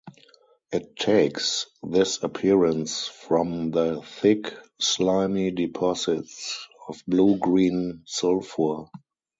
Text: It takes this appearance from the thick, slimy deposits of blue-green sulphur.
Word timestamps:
It 0.71 0.95
takes 0.95 1.67
this 1.83 2.23
appearance 2.23 3.05
from 3.07 3.69
the 3.69 4.01
thick, 4.01 4.51
slimy 4.79 5.51
deposits 5.51 6.67
of 6.87 7.03
blue-green 7.07 8.01
sulphur. 8.07 8.85